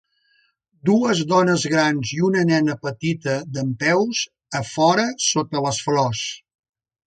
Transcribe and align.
Dues 0.89 1.19
dones 1.31 1.65
grans 1.73 2.13
i 2.15 2.23
una 2.29 2.43
nena 2.53 2.77
petita 2.87 3.37
dempeus 3.59 4.25
a 4.61 4.65
fora 4.73 5.07
sota 5.31 5.67
les 5.69 5.87
flors. 5.91 6.27